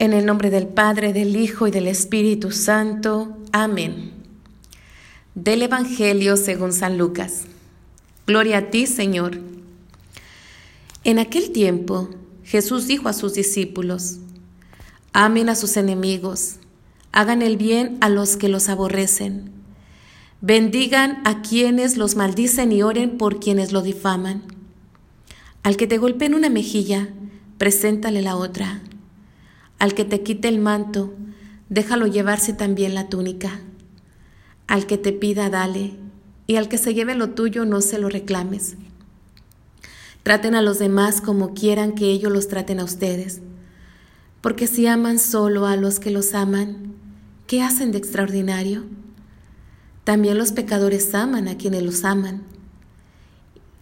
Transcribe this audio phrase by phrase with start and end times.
[0.00, 3.36] En el nombre del Padre, del Hijo y del Espíritu Santo.
[3.50, 4.12] Amén.
[5.34, 7.46] Del Evangelio según San Lucas.
[8.24, 9.40] Gloria a ti, Señor.
[11.02, 12.10] En aquel tiempo,
[12.44, 14.18] Jesús dijo a sus discípulos,
[15.12, 16.58] Amen a sus enemigos,
[17.10, 19.50] hagan el bien a los que los aborrecen,
[20.40, 24.44] bendigan a quienes los maldicen y oren por quienes lo difaman.
[25.64, 27.08] Al que te golpeen una mejilla,
[27.58, 28.80] preséntale la otra.
[29.78, 31.14] Al que te quite el manto,
[31.68, 33.60] déjalo llevarse también la túnica.
[34.66, 35.94] Al que te pida, dale,
[36.48, 38.76] y al que se lleve lo tuyo, no se lo reclames.
[40.24, 43.40] Traten a los demás como quieran que ellos los traten a ustedes,
[44.40, 46.94] porque si aman solo a los que los aman,
[47.46, 48.84] ¿qué hacen de extraordinario?
[50.04, 52.42] También los pecadores aman a quienes los aman.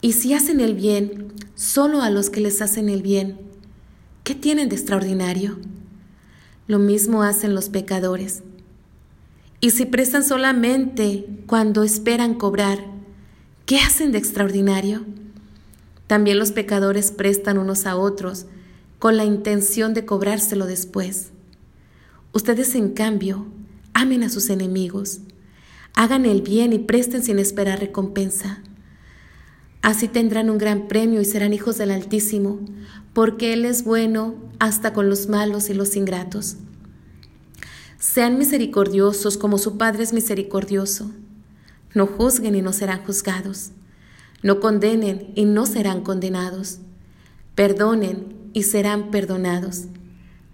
[0.00, 3.40] Y si hacen el bien solo a los que les hacen el bien,
[4.24, 5.58] ¿qué tienen de extraordinario?
[6.66, 8.42] Lo mismo hacen los pecadores.
[9.60, 12.78] Y si prestan solamente cuando esperan cobrar,
[13.64, 15.04] ¿qué hacen de extraordinario?
[16.06, 18.46] También los pecadores prestan unos a otros
[18.98, 21.30] con la intención de cobrárselo después.
[22.32, 23.46] Ustedes, en cambio,
[23.94, 25.20] amen a sus enemigos,
[25.94, 28.62] hagan el bien y presten sin esperar recompensa.
[29.86, 32.58] Así tendrán un gran premio y serán hijos del Altísimo,
[33.12, 36.56] porque Él es bueno hasta con los malos y los ingratos.
[37.96, 41.12] Sean misericordiosos como su Padre es misericordioso.
[41.94, 43.70] No juzguen y no serán juzgados.
[44.42, 46.80] No condenen y no serán condenados.
[47.54, 49.84] Perdonen y serán perdonados.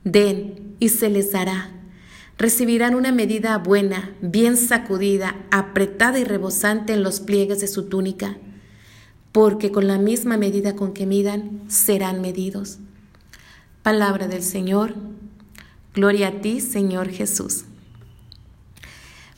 [0.04, 1.70] Den y se les dará.
[2.36, 8.36] Recibirán una medida buena, bien sacudida, apretada y rebosante en los pliegues de su túnica
[9.32, 12.78] porque con la misma medida con que midan, serán medidos.
[13.82, 14.94] Palabra del Señor.
[15.94, 17.64] Gloria a ti, Señor Jesús.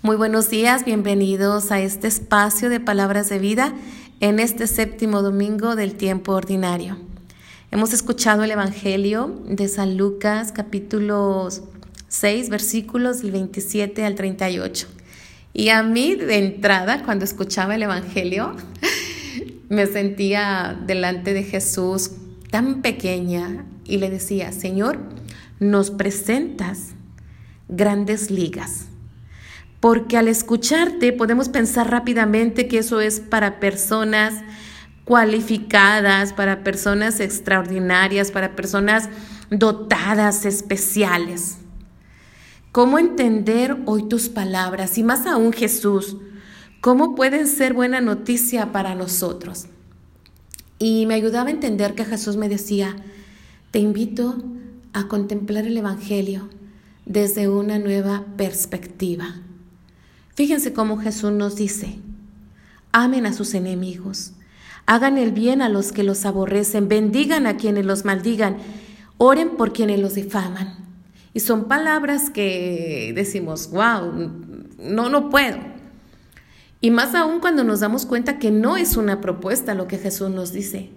[0.03, 3.73] Muy buenos días, bienvenidos a este espacio de palabras de vida
[4.21, 6.99] en este séptimo domingo del tiempo ordinario.
[7.71, 11.49] Hemos escuchado el Evangelio de San Lucas capítulo
[12.09, 14.89] 6 versículos del 27 al 38.
[15.55, 18.57] Y a mí de entrada, cuando escuchaba el Evangelio,
[19.75, 22.13] me sentía delante de Jesús
[22.51, 24.99] tan pequeña y le decía, Señor,
[25.61, 26.91] nos presentas
[27.69, 28.87] grandes ligas.
[29.81, 34.43] Porque al escucharte podemos pensar rápidamente que eso es para personas
[35.05, 39.11] cualificadas, para personas extraordinarias, para personas
[39.51, 41.59] dotadas, especiales.
[42.73, 44.97] ¿Cómo entender hoy tus palabras?
[44.99, 46.17] Y más aún Jesús,
[46.85, 49.69] ¿Cómo pueden ser buena noticia para nosotros?
[50.79, 52.95] Y me ayudaba a entender que Jesús me decía,
[53.71, 54.45] te invito
[54.93, 56.51] a contemplar el Evangelio
[57.07, 59.37] desde una nueva perspectiva.
[60.35, 62.01] Fíjense cómo Jesús nos dice,
[62.93, 64.33] amen a sus enemigos,
[64.85, 68.59] hagan el bien a los que los aborrecen, bendigan a quienes los maldigan,
[69.17, 70.75] oren por quienes los difaman.
[71.33, 74.31] Y son palabras que decimos, wow,
[74.79, 75.74] no, no puedo.
[76.85, 80.29] Y más aún cuando nos damos cuenta que no es una propuesta lo que Jesús
[80.29, 80.91] nos dice,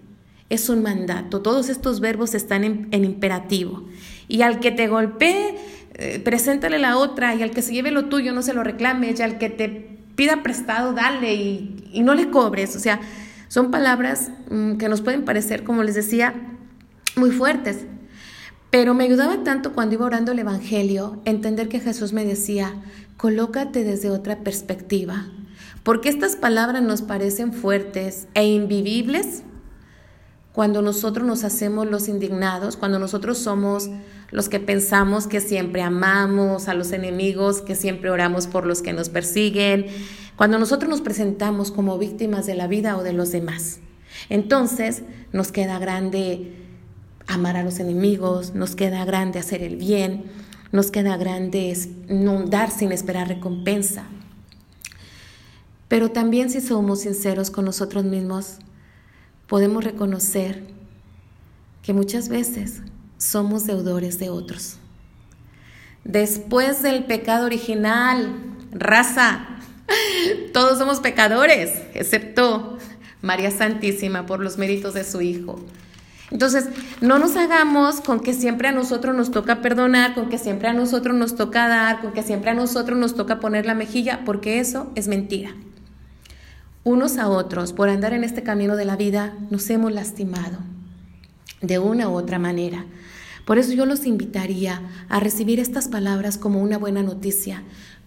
[0.50, 1.42] es un mandato.
[1.42, 3.86] Todos estos verbos están en, imperativo.
[4.28, 5.56] Y al que te golpee,
[5.94, 9.16] eh, preséntale la otra, y al que se lleve lo tuyo, no se lo reclame,
[9.18, 12.76] y al que te pida prestado, dale y, y no le cobres.
[12.76, 13.00] O sea,
[13.48, 16.36] son palabras mm, que nos pueden parecer, como les decía,
[17.16, 17.86] muy fuertes.
[18.72, 22.74] Pero me ayudaba tanto cuando iba orando el Evangelio entender que Jesús me decía,
[23.16, 25.28] colócate desde otra perspectiva.
[25.88, 29.44] Porque estas palabras nos parecen fuertes e invivibles
[30.52, 33.90] cuando nosotros nos hacemos los indignados, cuando nosotros somos
[34.30, 38.92] los que pensamos que siempre amamos a los enemigos, que siempre oramos por los que
[38.92, 39.86] nos persiguen,
[40.36, 43.80] cuando nosotros nos presentamos como víctimas de la vida o de los demás.
[44.28, 46.52] Entonces nos queda grande
[47.28, 50.26] amar a los enemigos, nos queda grande hacer el bien,
[50.74, 51.78] nos queda grande
[52.10, 54.04] no dar sin esperar recompensa.
[55.88, 58.58] Pero también si somos sinceros con nosotros mismos,
[59.48, 60.64] podemos reconocer
[61.82, 62.82] que muchas veces
[63.18, 64.78] somos deudores de otros.
[66.04, 68.36] Después del pecado original,
[68.72, 69.48] raza,
[70.54, 72.78] todos somos pecadores, excepto
[73.22, 75.60] María Santísima por los méritos de su Hijo.
[76.30, 76.66] Entonces,
[77.00, 80.74] no nos hagamos con que siempre a nosotros nos toca perdonar, con que siempre a
[80.74, 84.60] nosotros nos toca dar, con que siempre a nosotros nos toca poner la mejilla, porque
[84.60, 85.56] eso es mentira
[86.88, 90.60] unos a otros, por andar en este camino de la vida, nos hemos lastimado
[91.62, 92.86] de una u otra manera.
[93.46, 97.64] Por eso yo los invitaría a recibir estas palabras como una buena noticia,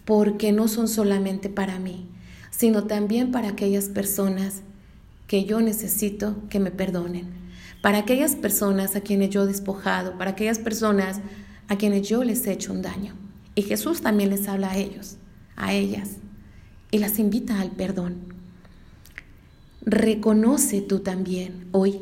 [0.06, 2.09] porque no son solamente para mí,
[2.50, 4.62] sino también para aquellas personas
[5.27, 7.29] que yo necesito que me perdonen,
[7.82, 11.21] para aquellas personas a quienes yo he despojado, para aquellas personas
[11.69, 13.12] a quienes yo les he hecho un daño.
[13.55, 15.19] Y Jesús también les habla a ellos,
[15.55, 16.12] a ellas,
[16.91, 18.30] y las invita al perdón.
[19.82, 22.00] Reconoce tú también hoy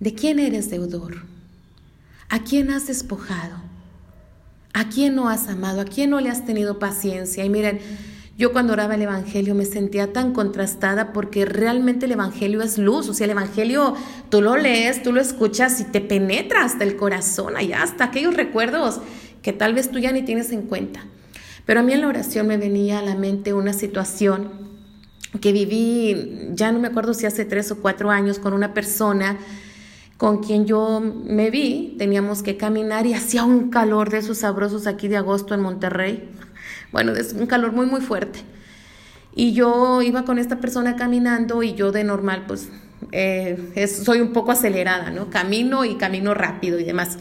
[0.00, 1.26] de quién eres deudor
[2.28, 3.56] ¿A quién has despojado?
[4.72, 5.80] ¿A quién no has amado?
[5.80, 7.44] ¿A quién no le has tenido paciencia?
[7.44, 7.78] Y miren,
[8.36, 13.08] yo cuando oraba el Evangelio me sentía tan contrastada porque realmente el Evangelio es luz,
[13.08, 13.94] o sea, el Evangelio
[14.28, 18.34] tú lo lees, tú lo escuchas y te penetra hasta el corazón, allá hasta aquellos
[18.34, 19.00] recuerdos
[19.40, 21.04] que tal vez tú ya ni tienes en cuenta.
[21.64, 24.50] Pero a mí en la oración me venía a la mente una situación
[25.38, 29.38] que viví, ya no me acuerdo si hace tres o cuatro años, con una persona
[30.16, 34.86] con quien yo me vi, teníamos que caminar y hacía un calor de esos sabrosos
[34.86, 36.30] aquí de agosto en Monterrey.
[36.90, 38.40] Bueno, es un calor muy, muy fuerte.
[39.34, 42.70] Y yo iba con esta persona caminando y yo de normal, pues,
[43.12, 45.28] eh, soy un poco acelerada, ¿no?
[45.28, 47.18] Camino y camino rápido y demás.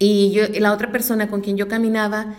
[0.00, 2.34] Y, la otra persona con quien yo caminaba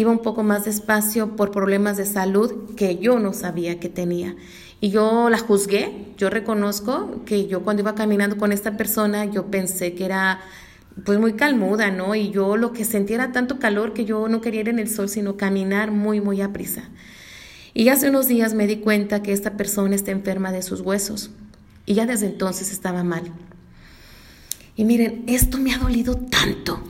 [0.00, 4.36] iba un poco más despacio por problemas de salud que yo no sabía que tenía.
[4.80, 9.50] Y yo la juzgué, yo reconozco que yo cuando iba caminando con esta persona, yo
[9.50, 10.40] pensé que era
[11.04, 12.14] pues muy calmuda, ¿no?
[12.14, 14.88] Y yo lo que sentía era tanto calor que yo no quería ir en el
[14.88, 16.88] sol, sino caminar muy, muy a prisa.
[17.74, 21.30] Y hace unos días me di cuenta que esta persona está enferma de sus huesos.
[21.86, 23.32] Y ya desde entonces estaba mal.
[24.76, 26.89] Y miren, esto me ha dolido tanto.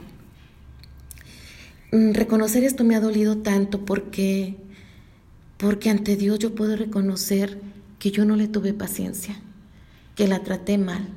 [1.92, 4.56] Mm, reconocer esto me ha dolido tanto porque,
[5.56, 7.60] porque ante Dios yo puedo reconocer
[7.98, 9.40] que yo no le tuve paciencia,
[10.14, 11.08] que la traté mal.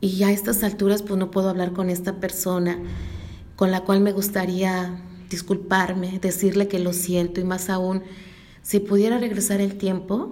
[0.00, 2.78] Y ya a estas alturas pues no puedo hablar con esta persona
[3.58, 8.04] con la cual me gustaría disculparme, decirle que lo siento y más aún,
[8.62, 10.30] si pudiera regresar el tiempo,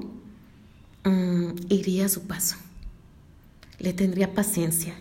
[1.02, 2.54] mm, iría a su paso.
[3.80, 4.94] Le tendría paciencia.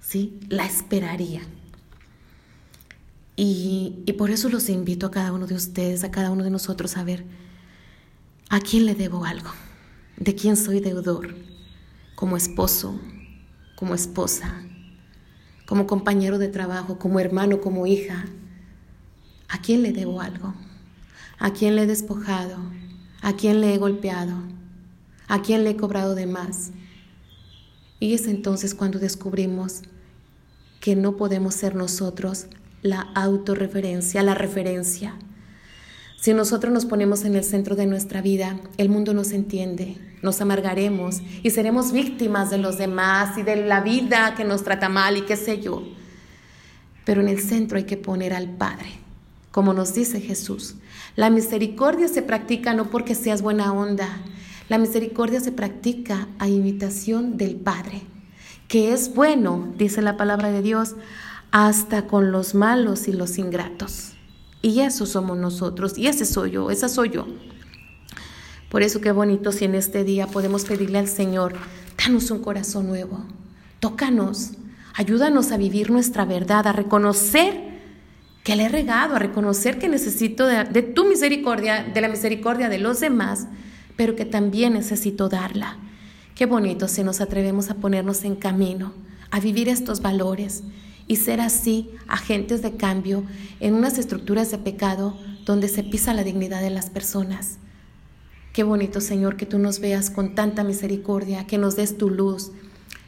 [0.00, 0.40] ¿Sí?
[0.48, 1.42] La esperaría.
[3.36, 6.50] Y, y por eso los invito a cada uno de ustedes, a cada uno de
[6.50, 7.24] nosotros a ver
[8.52, 9.48] ¿A quién le debo algo?
[10.18, 11.34] ¿De quién soy deudor?
[12.14, 13.00] Como esposo,
[13.76, 14.62] como esposa,
[15.64, 18.26] como compañero de trabajo, como hermano, como hija.
[19.48, 20.52] ¿A quién le debo algo?
[21.38, 22.58] ¿A quién le he despojado?
[23.22, 24.34] ¿A quién le he golpeado?
[25.28, 26.72] ¿A quién le he cobrado de más?
[28.00, 29.80] Y es entonces cuando descubrimos
[30.78, 32.48] que no podemos ser nosotros
[32.82, 35.14] la autorreferencia, la referencia
[36.22, 40.40] si nosotros nos ponemos en el centro de nuestra vida, el mundo nos entiende, nos
[40.40, 45.16] amargaremos y seremos víctimas de los demás y de la vida que nos trata mal
[45.16, 45.82] y qué sé yo.
[47.04, 48.86] Pero en el centro hay que poner al Padre,
[49.50, 50.76] como nos dice Jesús.
[51.16, 54.08] La misericordia se practica no porque seas buena onda,
[54.68, 58.02] la misericordia se practica a imitación del Padre,
[58.68, 60.94] que es bueno, dice la palabra de Dios,
[61.52, 64.14] hasta con los malos y los ingratos.
[64.62, 67.26] Y eso somos nosotros, y ese soy yo, esa soy yo.
[68.70, 71.54] Por eso qué bonito si en este día podemos pedirle al Señor,
[72.02, 73.24] danos un corazón nuevo,
[73.80, 74.52] tócanos,
[74.94, 77.72] ayúdanos a vivir nuestra verdad, a reconocer
[78.42, 82.70] que le he regado, a reconocer que necesito de, de tu misericordia, de la misericordia
[82.70, 83.46] de los demás,
[83.96, 85.76] pero que también necesito darla.
[86.34, 88.94] Qué bonito si nos atrevemos a ponernos en camino,
[89.30, 90.62] a vivir estos valores
[91.06, 93.24] y ser así agentes de cambio
[93.60, 97.58] en unas estructuras de pecado donde se pisa la dignidad de las personas.
[98.52, 102.52] Qué bonito, Señor, que tú nos veas con tanta misericordia, que nos des tu luz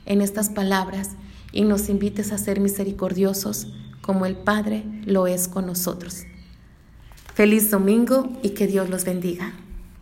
[0.06, 1.10] en estas palabras
[1.52, 3.68] y nos invites a ser misericordiosos
[4.00, 6.24] como el Padre lo es con nosotros.
[7.34, 9.52] Feliz domingo y que Dios los bendiga.